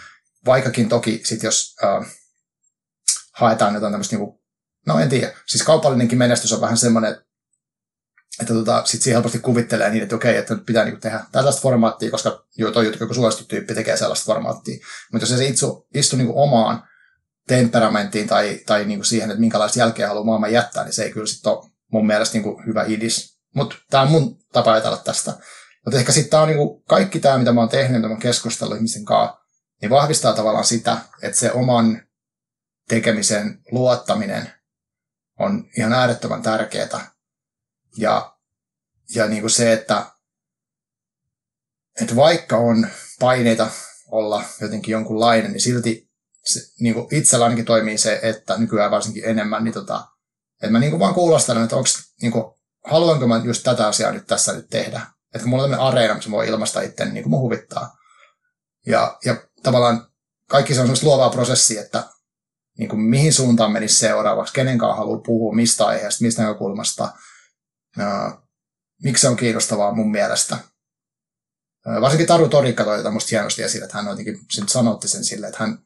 Vaikkakin 0.47 0.89
toki, 0.89 1.21
sit 1.25 1.43
jos 1.43 1.77
äh, 1.85 2.07
haetaan 3.33 3.75
jotain 3.75 3.93
tämmöistä, 3.93 4.17
niin 4.17 4.27
kuin, 4.27 4.41
no 4.87 4.99
en 4.99 5.09
tiedä, 5.09 5.33
siis 5.47 5.63
kaupallinenkin 5.63 6.19
menestys 6.19 6.53
on 6.53 6.61
vähän 6.61 6.77
semmoinen, 6.77 7.13
että 7.13 7.24
että 8.41 8.55
tota, 8.55 8.83
sit 8.85 9.03
siihen 9.03 9.17
helposti 9.17 9.39
kuvittelee 9.39 9.91
niin, 9.91 10.03
että 10.03 10.17
okei, 10.17 10.37
että 10.37 10.55
nyt 10.55 10.67
pitää 10.67 10.85
niinku 10.85 11.01
tehdä 11.01 11.25
tällaista 11.33 11.63
formaattia, 11.63 12.11
koska 12.11 12.47
jo 12.57 12.71
toi 12.71 12.93
joku 13.01 13.15
suosittu 13.15 13.45
tyyppi 13.45 13.75
tekee 13.75 13.97
sellaista 13.97 14.27
formaattia. 14.27 14.87
Mutta 15.13 15.27
jos 15.27 15.39
se 15.39 15.47
istu, 15.47 15.87
istu 15.95 16.17
niinku 16.17 16.43
omaan 16.43 16.83
temperamenttiin 17.47 18.29
tai, 18.29 18.61
tai 18.67 18.85
niinku 18.85 19.05
siihen, 19.05 19.31
että 19.31 19.41
minkälaista 19.41 19.79
jälkeä 19.79 20.09
haluaa 20.09 20.25
maailman 20.25 20.53
jättää, 20.53 20.85
niin 20.85 20.93
se 20.93 21.05
ei 21.05 21.13
kyllä 21.13 21.27
sitten 21.27 21.53
ole 21.53 21.71
mun 21.93 22.07
mielestä 22.07 22.35
niinku 22.35 22.63
hyvä 22.67 22.85
idis. 22.85 23.39
Mutta 23.55 23.77
tämä 23.91 24.03
on 24.03 24.11
mun 24.11 24.39
tapa 24.53 24.73
ajatella 24.73 24.97
tästä. 24.97 25.33
Mutta 25.85 25.99
ehkä 25.99 26.13
sitten 26.13 26.41
on 26.41 26.49
niinku 26.49 26.83
kaikki 26.89 27.21
tämä, 27.21 27.39
mitä 27.39 27.53
mä 27.53 27.61
oon 27.61 27.69
tehnyt, 27.69 27.97
mitä 27.97 28.09
mä 28.09 28.13
oon 28.13 28.21
keskustellut 28.21 28.77
ihmisen 28.77 29.05
kanssa, 29.05 29.39
niin 29.83 29.91
vahvistaa 29.91 30.33
tavallaan 30.33 30.65
sitä, 30.65 30.99
että 31.23 31.39
se 31.39 31.53
oman 31.53 32.03
tekemisen 32.89 33.59
luottaminen 33.71 34.53
on 35.39 35.65
ihan 35.79 35.93
äärettömän 35.93 36.43
tärkeää 36.43 37.14
ja, 37.97 38.37
ja 39.15 39.27
niin 39.29 39.41
kuin 39.41 39.51
se, 39.51 39.73
että, 39.73 40.07
että 42.01 42.17
vaikka 42.17 42.57
on 42.57 42.87
paineita 43.21 43.71
olla 44.07 44.45
jotenkin 44.61 44.93
jonkunlainen, 44.93 45.53
niin 45.53 45.61
silti 45.61 46.11
se, 46.45 46.61
niin 46.81 46.95
kuin 46.95 47.07
itsellä 47.11 47.45
ainakin 47.45 47.65
toimii 47.65 47.99
se, 47.99 48.21
että 48.23 48.59
nykyään 48.59 48.91
varsinkin 48.91 49.25
enemmän, 49.25 49.65
niin 49.65 49.75
tota, 49.75 50.07
että 50.55 50.73
mä 50.73 50.79
niin 50.79 50.91
kuin 50.91 51.01
vaan 51.01 51.15
kuulostan, 51.15 51.63
että 51.65 51.77
onko, 51.77 51.89
niin 52.23 52.33
kuin, 52.33 52.45
haluanko 52.85 53.27
mä 53.27 53.41
just 53.45 53.63
tätä 53.63 53.87
asiaa 53.87 54.13
nyt 54.13 54.27
tässä 54.27 54.53
nyt 54.53 54.67
tehdä. 54.71 55.01
Että 55.35 55.47
mulla 55.49 55.63
on 55.63 55.71
tämmöinen 55.71 55.87
areena, 55.87 56.15
missä 56.15 56.31
voi 56.31 56.49
ilmaista 56.49 56.81
itse, 56.81 57.05
niin 57.05 57.23
kuin 57.23 57.31
mun 57.31 57.41
huvittaa. 57.41 57.97
Ja, 58.87 59.19
ja 59.25 59.37
tavallaan 59.63 60.07
kaikki 60.49 60.75
se 60.75 60.81
on 60.81 60.87
semmoista 60.87 61.07
luovaa 61.07 61.31
prosessia, 61.31 61.81
että 61.81 62.03
niin 62.79 62.89
kuin 62.89 63.01
mihin 63.01 63.33
suuntaan 63.33 63.73
menisi 63.73 63.95
seuraavaksi, 63.95 64.53
kenen 64.53 64.79
kanssa 64.79 64.97
haluaa 64.97 65.21
puhua, 65.21 65.55
mistä 65.55 65.87
aiheesta, 65.87 66.25
mistä 66.25 66.43
näkökulmasta– 66.43 67.13
miksi 69.03 69.21
se 69.21 69.29
on 69.29 69.37
kiinnostavaa 69.37 69.95
mun 69.95 70.11
mielestä. 70.11 70.59
Varsinkin 72.01 72.27
Taru 72.27 72.49
Torikka 72.49 72.85
toi 72.85 73.11
musta 73.11 73.29
hienosti 73.31 73.63
esille, 73.63 73.85
että 73.85 73.97
hän 73.97 74.07
jotenkin 74.07 74.39
sen 74.51 74.69
sanotti 74.69 75.09
sen 75.09 75.25
silleen, 75.25 75.49
että 75.49 75.65
hän, 75.65 75.79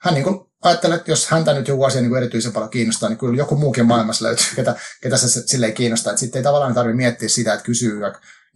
hän 0.00 0.14
niin 0.14 0.24
ajattelee, 0.62 0.96
että 0.96 1.10
jos 1.10 1.26
häntä 1.26 1.52
nyt 1.52 1.68
joku 1.68 1.84
asia 1.84 2.00
niin 2.00 2.16
erityisen 2.16 2.52
paljon 2.52 2.70
kiinnostaa, 2.70 3.08
niin 3.08 3.18
kyllä 3.18 3.36
joku 3.36 3.56
muukin 3.56 3.86
maailmassa 3.86 4.24
löytyy, 4.24 4.46
ketä, 4.56 4.76
ketä 5.02 5.16
se 5.16 5.42
silleen 5.46 5.74
kiinnostaa. 5.74 6.16
Sitten 6.16 6.38
ei 6.38 6.42
tavallaan 6.42 6.74
tarvitse 6.74 6.96
miettiä 6.96 7.28
sitä, 7.28 7.52
että 7.52 7.64
kysyy. 7.64 8.00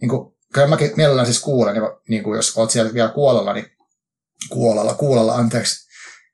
Niin 0.01 0.09
kuin, 0.09 0.33
kyllä 0.53 0.67
mäkin 0.67 0.91
mielellään 0.95 1.27
siis 1.27 1.39
kuulen, 1.39 1.75
niin, 2.09 2.23
kuin 2.23 2.35
jos 2.35 2.57
olet 2.57 2.71
siellä 2.71 2.93
vielä 2.93 3.09
kuolella, 3.09 3.53
niin 3.53 3.65
kuolella, 4.49 4.93
kuolella, 4.93 5.35
anteeksi, 5.35 5.87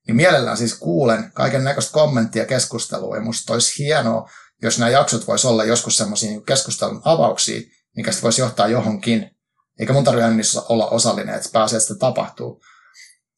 niin 0.07 0.15
mielellään 0.15 0.57
siis 0.57 0.73
kuulen 0.73 1.31
kaiken 1.33 1.63
näköistä 1.63 1.93
kommenttia 1.93 2.45
keskustelua, 2.45 3.15
ja 3.15 3.21
musta 3.21 3.53
olisi 3.53 3.83
hienoa, 3.83 4.29
jos 4.63 4.79
nämä 4.79 4.89
jaksot 4.89 5.27
voisi 5.27 5.48
olla 5.48 5.63
joskus 5.63 5.98
semmoisia 5.98 6.29
niin 6.29 6.46
keskustelun 6.46 7.01
avauksia, 7.05 7.62
mikä 7.96 8.12
sitten 8.12 8.24
voisi 8.24 8.41
johtaa 8.41 8.67
johonkin, 8.67 9.29
eikä 9.79 9.93
mun 9.93 10.03
tarvitse 10.03 10.29
niissä 10.29 10.62
olla 10.70 10.89
osallinen, 10.89 11.36
että 11.36 11.50
pääsee, 11.53 11.77
että 11.77 11.96
tapahtuu. 11.96 12.62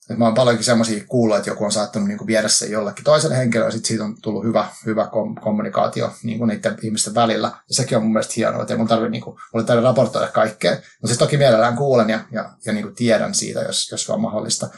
Et 0.10 0.17
mä 0.17 0.25
oon 0.25 0.34
paljonkin 0.34 0.65
semmoisia 0.65 1.03
kuullut, 1.08 1.38
että 1.38 1.50
joku 1.50 1.63
on 1.63 1.72
saattanut 1.72 2.08
niin 2.08 2.27
viedä 2.27 2.48
sen 2.48 2.72
jollekin 2.72 3.03
toiselle 3.03 3.38
henkilölle, 3.38 3.67
ja 3.67 3.72
sitten 3.72 3.88
siitä 3.88 4.03
on 4.03 4.22
tullut 4.22 4.44
hyvä, 4.44 4.67
hyvä 4.86 5.08
kom- 5.08 5.36
kommunikaatio 5.36 6.12
niin 6.24 6.48
niiden 6.48 6.77
ihmisten 6.82 7.15
välillä. 7.15 7.48
Ja 7.48 7.75
sekin 7.75 7.98
on 7.98 8.03
mun 8.03 8.13
mielestä 8.13 8.34
hienoa, 8.38 8.62
että 8.62 8.77
mun 8.77 8.88
tarvitse, 8.88 9.10
niin 9.10 9.24
kuin, 9.24 9.38
mulle 9.53 9.65
tarvitse 9.65 9.88
raportoida 9.88 10.27
kaikkea. 10.27 10.72
Mutta 10.72 11.08
sitten 11.08 11.27
toki 11.27 11.38
mielellään 11.38 11.75
kuulen 11.75 12.10
ja, 12.10 12.20
ja, 12.32 12.53
ja 12.65 12.74
niin 12.74 12.96
tiedän 12.96 13.34
siitä, 13.34 13.60
jos, 13.60 13.91
jos 13.91 14.10
on 14.10 14.22
mahdollista. 14.22 14.70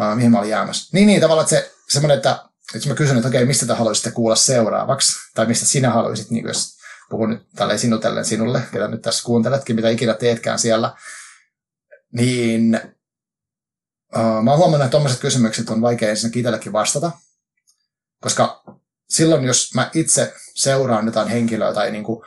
Uh, 0.00 0.16
mihin 0.16 0.30
mä 0.30 0.38
olin 0.38 0.50
jäämässä. 0.50 0.90
Niin, 0.92 1.06
niin, 1.06 1.20
tavallaan 1.20 1.44
että 1.44 1.56
se 1.56 1.72
semmoinen, 1.88 2.16
että, 2.16 2.44
että 2.74 2.88
mä 2.88 2.94
kysyn, 2.94 3.16
että 3.16 3.28
okei, 3.28 3.46
mistä 3.46 3.66
te 3.66 3.72
haluaisitte 3.72 4.10
kuulla 4.10 4.36
seuraavaksi, 4.36 5.12
tai 5.34 5.46
mistä 5.46 5.66
sinä 5.66 5.90
haluaisit, 5.90 6.30
niin 6.30 6.46
jos 6.46 6.76
puhun 7.10 7.30
nyt 7.30 7.42
tälleen 7.56 7.78
sinutellen 7.78 8.24
sinulle, 8.24 8.62
ketä 8.72 8.88
nyt 8.88 9.02
tässä 9.02 9.24
kuunteletkin, 9.24 9.76
mitä 9.76 9.88
ikinä 9.88 10.14
teetkään 10.14 10.58
siellä, 10.58 10.96
niin 12.12 12.80
uh, 14.16 14.42
mä 14.42 14.50
oon 14.50 14.58
huomannut, 14.58 14.80
että 14.80 14.90
tuommoiset 14.90 15.20
kysymykset 15.20 15.70
on 15.70 15.82
vaikea 15.82 16.10
ensinnäkin 16.10 16.40
itsellekin 16.40 16.72
vastata, 16.72 17.10
koska 18.20 18.62
silloin, 19.08 19.44
jos 19.44 19.74
mä 19.74 19.90
itse 19.94 20.34
seuraan 20.54 21.06
jotain 21.06 21.28
henkilöä 21.28 21.74
tai 21.74 21.90
niin 21.90 22.04
kuin, 22.04 22.24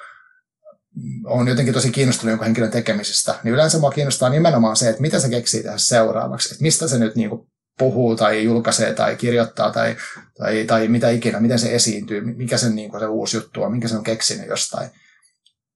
on 1.25 1.47
jotenkin 1.47 1.73
tosi 1.73 1.91
kiinnostunut 1.91 2.31
jonkun 2.31 2.45
henkilön 2.45 2.71
tekemisestä, 2.71 3.39
niin 3.43 3.53
yleensä 3.53 3.79
mua 3.79 3.91
kiinnostaa 3.91 4.29
nimenomaan 4.29 4.75
se, 4.75 4.89
että 4.89 5.01
mitä 5.01 5.19
se 5.19 5.29
keksii 5.29 5.63
tehdä 5.63 5.77
seuraavaksi, 5.77 6.53
että 6.53 6.61
mistä 6.61 6.87
se 6.87 6.99
nyt 6.99 7.15
niin 7.15 7.29
kuin 7.29 7.47
puhuu 7.77 8.15
tai 8.15 8.43
julkaisee 8.43 8.93
tai 8.93 9.15
kirjoittaa 9.15 9.71
tai, 9.71 9.95
tai, 10.37 10.63
tai 10.67 10.87
mitä 10.87 11.09
ikinä, 11.09 11.39
miten 11.39 11.59
se 11.59 11.75
esiintyy, 11.75 12.21
mikä 12.21 12.57
sen, 12.57 12.75
niin 12.75 12.91
kuin 12.91 12.99
se 12.99 13.07
uusi 13.07 13.37
juttu 13.37 13.63
on, 13.63 13.71
minkä 13.71 13.87
se 13.87 13.97
on 13.97 14.03
keksinyt 14.03 14.47
jostain. 14.47 14.89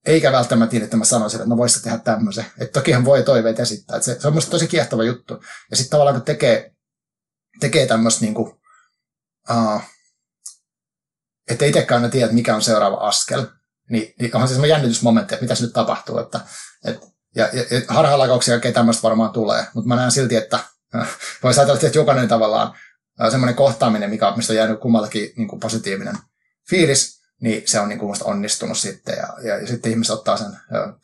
Eikä 0.06 0.32
välttämättä 0.32 0.74
niin, 0.74 0.84
että 0.84 0.98
mä 0.98 1.06
sanoisin, 1.06 1.40
että 1.40 1.50
no 1.50 1.58
voisi 1.58 1.84
tehdä 1.84 1.98
tämmöisen. 1.98 2.46
Että 2.60 2.80
tokihan 2.80 3.06
voi 3.06 3.24
toiveet 3.24 3.60
esittää. 3.60 3.96
Että 3.96 4.06
se, 4.06 4.20
se 4.20 4.28
on 4.28 4.34
musta 4.34 4.52
tosi 4.52 4.68
kiehtova 4.68 5.04
juttu. 5.04 5.44
Ja 5.72 5.78
sitten 5.78 5.92
tavallaan 5.92 6.16
kun 6.16 6.26
tekee, 6.26 6.74
tekee 7.60 7.88
tämmöistä 7.88 8.26
niin 8.26 8.38
uh, 8.38 9.82
että 11.50 11.66
itsekään 11.66 12.02
aina 12.02 12.12
tiedä, 12.12 12.32
mikä 12.32 12.56
on 12.56 12.62
seuraava 12.62 12.96
askel, 12.96 13.46
niin, 13.90 14.14
niin 14.20 14.36
onhan 14.36 14.48
se 14.48 14.54
semmoinen 14.54 14.76
jännitysmomentti, 14.76 15.34
että 15.34 15.44
mitä 15.44 15.56
se 15.56 15.64
nyt 15.64 15.74
tapahtuu. 15.74 16.18
Että, 16.18 16.40
et, 16.86 17.00
ja, 17.36 17.50
ja, 17.54 17.64
ja 17.72 17.82
harhalakauksia 17.88 18.54
kaikkea 18.54 18.72
tämmöistä 18.72 19.04
varmaan 19.04 19.32
tulee, 19.32 19.68
mutta 19.74 19.88
mä 19.88 19.96
näen 19.96 20.12
silti, 20.12 20.36
että 20.36 20.60
voisi 21.44 21.60
ajatella, 21.60 21.80
että 21.82 21.98
jokainen 21.98 22.28
tavallaan 22.28 22.74
semmoinen 23.32 23.56
kohtaaminen, 23.56 24.10
mikä, 24.10 24.34
mistä 24.36 24.54
on 24.54 24.58
jäänyt 24.58 24.80
kummallakin 24.80 25.34
niin 25.38 25.48
kuin 25.48 25.60
positiivinen 25.60 26.16
fiilis, 26.70 27.20
niin 27.42 27.64
se 27.66 27.80
on 27.80 27.90
niin 27.90 28.00
kuin 28.00 28.16
onnistunut 28.24 28.78
sitten. 28.78 29.18
Ja, 29.18 29.28
ja, 29.44 29.58
ja 29.62 29.68
sitten 29.68 29.92
ihmiset 29.92 30.14
ottaa 30.14 30.38
sen 30.38 30.58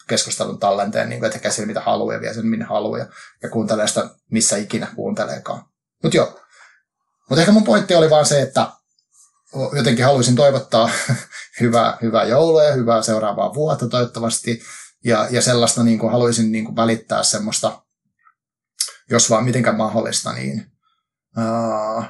keskustelun 0.07 0.59
tallenteen, 0.59 1.09
niin 1.09 1.19
kuin, 1.19 1.31
että 1.35 1.49
sille 1.49 1.67
mitä 1.67 1.81
haluaa 1.81 2.13
ja 2.13 2.21
vie 2.21 2.33
sen 2.33 2.47
minne 2.47 2.65
haluaa 2.65 2.99
ja, 2.99 3.05
ja 3.43 3.49
kuuntelee 3.49 3.87
sitä 3.87 4.09
missä 4.31 4.57
ikinä 4.57 4.87
kuunteleekaan. 4.95 5.65
Mutta 6.03 6.17
joo. 6.17 6.39
Mutta 7.29 7.41
ehkä 7.41 7.51
mun 7.51 7.63
pointti 7.63 7.95
oli 7.95 8.09
vaan 8.09 8.25
se, 8.25 8.41
että 8.41 8.67
jotenkin 9.75 10.05
haluaisin 10.05 10.35
toivottaa 10.35 10.89
hyvää, 11.61 11.97
hyvää 12.01 12.23
joulua 12.23 12.63
ja 12.63 12.73
hyvää 12.73 13.01
seuraavaa 13.01 13.53
vuotta 13.53 13.89
toivottavasti. 13.89 14.61
Ja, 15.05 15.27
ja 15.29 15.41
sellaista 15.41 15.83
niin 15.83 15.99
kuin 15.99 16.11
haluaisin 16.11 16.51
niin 16.51 16.65
kuin 16.65 16.75
välittää 16.75 17.23
semmoista, 17.23 17.81
jos 19.09 19.29
vaan 19.29 19.43
mitenkään 19.43 19.75
mahdollista, 19.75 20.33
niin 20.33 20.71
uh, 21.37 22.03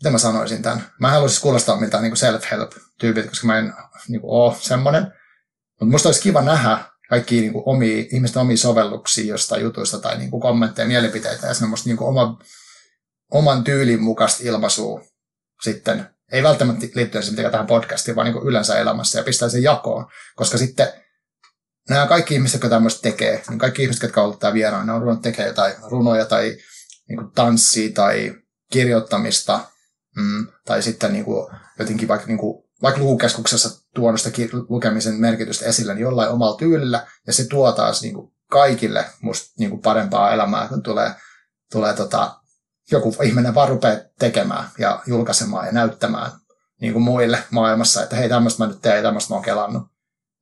miten 0.00 0.12
mä 0.12 0.18
sanoisin 0.18 0.62
tämän? 0.62 0.86
Mä 1.00 1.08
en 1.08 1.12
haluaisi 1.12 1.40
kuulostaa 1.40 1.80
miltään 1.80 2.02
niin 2.02 2.16
self-help-tyypit, 2.16 3.28
koska 3.28 3.46
mä 3.46 3.58
en 3.58 3.72
niin 4.08 4.20
kuin, 4.20 4.30
ole 4.30 4.54
semmoinen. 4.60 5.02
Mutta 5.80 5.92
musta 5.92 6.08
olisi 6.08 6.22
kiva 6.22 6.42
nähdä 6.42 6.78
kaikki 7.08 7.40
niin 7.40 7.52
kuin, 7.52 7.62
omia, 7.66 8.04
ihmisten 8.12 8.42
omia 8.42 8.56
sovelluksia 8.56 9.24
jostain 9.24 9.62
jutuista 9.62 9.98
tai 9.98 10.18
niin 10.18 10.30
kuin, 10.30 10.40
kommentteja, 10.40 10.88
mielipiteitä 10.88 11.46
ja 11.46 11.54
semmoista 11.54 11.88
niin 11.88 11.96
kuin, 11.96 12.08
oma, 12.08 12.38
oman 13.30 13.64
tyylin 13.64 14.02
mukaista 14.02 14.42
ilmaisua 14.46 15.00
sitten 15.62 16.06
ei 16.32 16.42
välttämättä 16.42 16.86
liittyen 16.94 17.24
siihen 17.24 17.50
tähän 17.50 17.66
podcastiin, 17.66 18.16
vaan 18.16 18.32
niin 18.32 18.46
yleensä 18.46 18.78
elämässä 18.78 19.18
ja 19.18 19.24
pistää 19.24 19.48
sen 19.48 19.62
jakoon. 19.62 20.06
Koska 20.36 20.58
sitten 20.58 20.88
nämä 21.92 22.06
kaikki 22.06 22.34
ihmiset, 22.34 22.54
jotka 22.54 22.68
tämmöistä 22.68 23.02
tekee, 23.02 23.42
niin 23.48 23.58
kaikki 23.58 23.82
ihmiset, 23.82 24.02
jotka 24.02 24.22
ovat 24.22 24.38
täällä 24.38 24.54
vieraana, 24.54 24.84
ne 24.84 24.92
on 24.92 25.00
ruvennut 25.00 25.22
tekemään 25.22 25.48
jotain 25.48 25.74
runoja 25.90 26.24
tai 26.24 26.56
niin 27.08 27.16
kuin 27.16 27.30
tanssia 27.34 27.92
tai 27.94 28.34
kirjoittamista 28.72 29.60
mm, 30.16 30.46
tai 30.64 30.82
sitten 30.82 31.12
niin 31.12 31.24
kuin 31.24 31.48
jotenkin 31.78 32.08
vaikka, 32.08 32.26
niin 32.26 32.38
kuin, 32.38 32.64
vaikka 32.82 33.00
lukukeskuksessa 33.00 33.82
tuonut 33.94 34.20
sitä 34.20 34.42
lukemisen 34.68 35.14
merkitystä 35.14 35.66
esille 35.66 35.94
niin 35.94 36.02
jollain 36.02 36.30
omalla 36.30 36.56
tyylillä 36.56 37.06
ja 37.26 37.32
se 37.32 37.44
tuo 37.44 37.72
taas 37.72 38.02
niin 38.02 38.14
kuin 38.14 38.32
kaikille 38.50 39.04
musta 39.20 39.52
niin 39.58 39.70
kuin 39.70 39.82
parempaa 39.82 40.32
elämää, 40.32 40.68
kun 40.68 40.82
tulee, 40.82 41.14
tulee 41.72 41.94
tota, 41.94 42.34
joku 42.90 43.16
ihminen 43.22 43.54
vaan 43.54 43.68
rupeaa 43.68 44.00
tekemään 44.18 44.68
ja 44.78 45.02
julkaisemaan 45.06 45.66
ja 45.66 45.72
näyttämään 45.72 46.30
niin 46.80 46.92
kuin 46.92 47.02
muille 47.02 47.38
maailmassa, 47.50 48.02
että 48.02 48.16
hei 48.16 48.28
tämmöistä 48.28 48.64
mä 48.64 48.70
nyt 48.70 48.82
teen 48.82 49.02
tämmöistä 49.02 49.32
mä 49.32 49.36
oon 49.36 49.44
kelannut. 49.44 49.91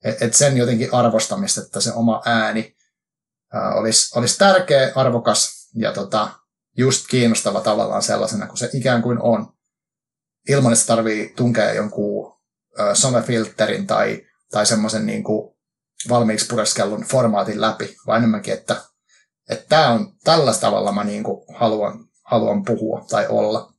Et, 0.05 0.23
et 0.23 0.35
sen 0.35 0.57
jotenkin 0.57 0.95
arvostamista, 0.95 1.61
että 1.61 1.81
se 1.81 1.93
oma 1.93 2.23
ääni 2.25 2.77
ää, 3.53 3.75
olisi, 3.75 4.19
olisi 4.19 4.39
tärkeä, 4.39 4.93
arvokas 4.95 5.71
ja 5.75 5.93
tota, 5.93 6.31
just 6.77 7.07
kiinnostava 7.11 7.61
tavallaan 7.61 8.03
sellaisena 8.03 8.47
kuin 8.47 8.59
se 8.59 8.71
ikään 8.73 9.03
kuin 9.03 9.23
on. 9.23 9.53
Ilman, 10.49 10.73
että 10.73 10.87
tarvii 10.87 11.33
tunkea 11.37 11.73
jonkun 11.73 12.41
somefilterin 12.95 13.87
tai, 13.87 14.27
tai 14.51 14.67
semmoisen 14.67 15.07
niin 15.07 15.25
valmiiksi 16.09 16.47
pureskellun 16.47 17.05
formaatin 17.05 17.61
läpi, 17.61 17.97
vaan 18.07 18.19
enemmänkin, 18.19 18.55
että 18.55 18.77
että 19.51 19.67
tämä 19.69 19.89
on 19.89 20.13
tällä 20.25 20.55
tavalla 20.55 20.93
mä 20.93 21.05
niin 21.05 21.23
kuin 21.23 21.45
haluan 21.57 22.11
haluan 22.31 22.65
puhua 22.65 23.07
tai 23.11 23.27
olla. 23.29 23.73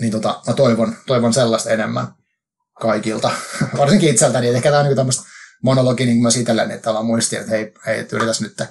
Niin 0.00 0.12
tota, 0.12 0.40
mä 0.46 0.52
toivon, 0.52 0.96
toivon 1.06 1.34
sellaista 1.34 1.70
enemmän 1.70 2.14
kaikilta, 2.80 3.30
varsinkin 3.78 4.10
itseltäni. 4.10 4.48
Ehkä 4.48 4.70
tämä 4.70 4.80
on 4.80 4.86
niin 4.86 4.96
tämmöistä 4.96 5.22
monologi 5.64 6.06
niin 6.06 6.22
myös 6.22 6.36
itselläni, 6.36 6.74
että 6.74 6.90
ollaan 6.90 7.06
muistia, 7.06 7.40
että 7.40 7.50
hei, 7.50 7.74
hei 7.86 8.00
että 8.00 8.16
yritäs 8.16 8.40
nyt, 8.40 8.62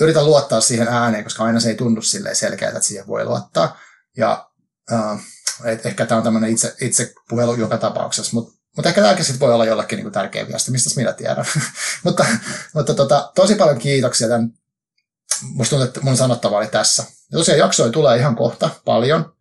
yritä 0.00 0.24
luottaa 0.24 0.60
siihen 0.60 0.88
ääneen, 0.88 1.24
koska 1.24 1.44
aina 1.44 1.60
se 1.60 1.68
ei 1.68 1.74
tunnu 1.74 2.02
silleen 2.02 2.36
selkeää, 2.36 2.68
että 2.68 2.80
siihen 2.80 3.06
voi 3.06 3.24
luottaa. 3.24 3.78
Ja 4.16 4.50
äh, 4.92 5.18
et 5.64 5.86
ehkä 5.86 6.06
tämä 6.06 6.16
on 6.16 6.24
tämmöinen 6.24 6.50
itse, 6.50 6.74
itse 6.80 7.12
puhelu 7.28 7.54
joka 7.54 7.78
tapauksessa, 7.78 8.34
mutta 8.34 8.54
mutta 8.76 8.88
ehkä 8.88 9.02
tämäkin 9.02 9.24
sitten 9.24 9.40
voi 9.40 9.54
olla 9.54 9.64
jollekin 9.64 9.98
niin 9.98 10.12
tärkeä 10.12 10.48
viesti, 10.48 10.70
mistä 10.70 11.00
minä 11.00 11.12
tiedän. 11.12 11.44
mutta 12.04 12.26
mutta 12.74 12.94
tota, 12.94 13.32
tosi 13.34 13.54
paljon 13.54 13.78
kiitoksia 13.78 14.28
tämän 14.28 14.50
musta 15.42 15.70
tuntuu, 15.70 15.86
että 15.88 16.00
mun 16.00 16.16
sanottava 16.16 16.58
oli 16.58 16.66
tässä. 16.66 17.04
Ja 17.32 17.38
tosiaan 17.38 17.58
jaksoja 17.58 17.92
tulee 17.92 18.18
ihan 18.18 18.36
kohta 18.36 18.70
paljon. 18.84 19.34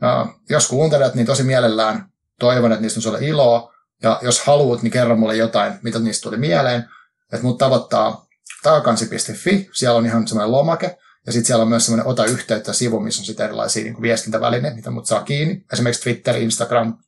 Ja 0.00 0.26
jos 0.48 0.68
kuuntelet, 0.68 1.14
niin 1.14 1.26
tosi 1.26 1.42
mielellään 1.42 2.08
toivon, 2.40 2.72
että 2.72 2.82
niistä 2.82 2.98
on 2.98 3.02
sulle 3.02 3.18
iloa. 3.20 3.69
Ja 4.02 4.18
jos 4.22 4.40
haluat, 4.40 4.82
niin 4.82 4.90
kerro 4.90 5.16
mulle 5.16 5.36
jotain, 5.36 5.72
mitä 5.82 5.98
niistä 5.98 6.22
tuli 6.22 6.36
mieleen. 6.36 6.84
Että 7.32 7.46
mut 7.46 7.58
tavoittaa 7.58 8.26
taakansi.fi, 8.62 9.70
siellä 9.72 9.98
on 9.98 10.06
ihan 10.06 10.28
semmoinen 10.28 10.52
lomake. 10.52 10.98
Ja 11.26 11.32
sitten 11.32 11.46
siellä 11.46 11.62
on 11.62 11.68
myös 11.68 11.86
semmoinen 11.86 12.06
ota 12.06 12.24
yhteyttä 12.24 12.72
sivu, 12.72 13.00
missä 13.00 13.22
on 13.22 13.26
sitten 13.26 13.46
erilaisia 13.46 13.84
niin 13.84 14.02
viestintävälineitä, 14.02 14.76
mitä 14.76 14.90
mut 14.90 15.06
saa 15.06 15.22
kiinni. 15.22 15.64
Esimerkiksi 15.72 16.02
Twitter, 16.02 16.36
Instagram 16.36 16.98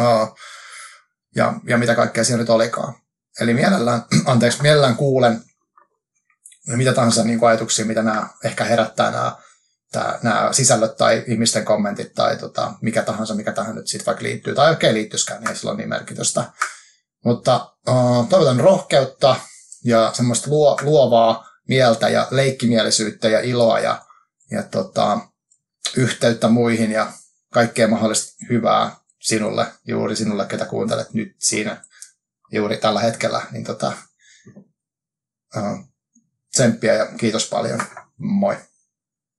uh, 0.00 0.38
ja, 1.36 1.54
ja 1.64 1.78
mitä 1.78 1.94
kaikkea 1.94 2.24
siellä 2.24 2.42
nyt 2.42 2.50
olikaan. 2.50 2.94
Eli 3.40 3.54
mielellään, 3.54 4.02
anteeksi, 4.26 4.62
mielellään 4.62 4.96
kuulen 4.96 5.42
mitä 6.76 6.92
tahansa 6.92 7.24
niin 7.24 7.44
ajatuksia, 7.44 7.84
mitä 7.84 8.02
nämä 8.02 8.28
ehkä 8.44 8.64
herättää 8.64 9.10
nämä, 9.10 9.36
tämä, 9.92 10.18
nämä 10.22 10.48
sisällöt 10.52 10.96
tai 10.96 11.24
ihmisten 11.26 11.64
kommentit 11.64 12.14
tai 12.14 12.36
tota, 12.36 12.72
mikä 12.82 13.02
tahansa, 13.02 13.34
mikä 13.34 13.52
tähän 13.52 13.74
nyt 13.74 13.86
sitten 13.86 14.06
vaikka 14.06 14.22
liittyy, 14.22 14.54
tai 14.54 14.70
oikein 14.70 14.94
liittyiskään, 14.94 15.40
niin 15.40 15.50
ei 15.50 15.56
sillä 15.56 15.70
ole 15.70 15.78
niin 15.78 15.88
merkitystä. 15.88 16.44
Mutta 17.24 17.72
uh, 17.88 18.28
toivotan 18.28 18.60
rohkeutta 18.60 19.36
ja 19.84 20.12
semmoista 20.14 20.50
luo, 20.50 20.78
luovaa 20.82 21.48
mieltä 21.68 22.08
ja 22.08 22.28
leikkimielisyyttä 22.30 23.28
ja 23.28 23.40
iloa 23.40 23.78
ja, 23.78 24.06
ja 24.50 24.62
tota, 24.62 25.18
yhteyttä 25.96 26.48
muihin 26.48 26.90
ja 26.90 27.12
kaikkea 27.52 27.88
mahdollista 27.88 28.32
hyvää 28.50 28.96
sinulle, 29.20 29.66
juuri 29.86 30.16
sinulle, 30.16 30.46
ketä 30.46 30.64
kuuntelet 30.64 31.12
nyt 31.12 31.36
siinä 31.38 31.84
juuri 32.52 32.76
tällä 32.76 33.00
hetkellä, 33.00 33.42
niin 33.50 33.64
tota, 33.64 33.92
uh, 35.56 35.88
tsemppiä 36.52 36.94
ja 36.94 37.06
kiitos 37.06 37.48
paljon. 37.48 37.80
Moi. 38.16 38.56